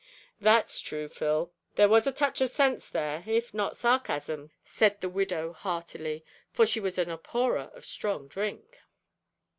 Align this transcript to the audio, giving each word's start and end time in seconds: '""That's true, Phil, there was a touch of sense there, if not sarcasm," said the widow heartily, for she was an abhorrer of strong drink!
'""That's 0.51 0.79
true, 0.81 1.07
Phil, 1.07 1.51
there 1.75 1.87
was 1.87 2.07
a 2.07 2.11
touch 2.11 2.41
of 2.41 2.49
sense 2.49 2.89
there, 2.89 3.23
if 3.27 3.53
not 3.53 3.77
sarcasm," 3.77 4.49
said 4.63 4.99
the 4.99 5.09
widow 5.09 5.53
heartily, 5.53 6.25
for 6.51 6.65
she 6.65 6.79
was 6.79 6.97
an 6.97 7.11
abhorrer 7.11 7.69
of 7.75 7.85
strong 7.85 8.27
drink! 8.27 8.79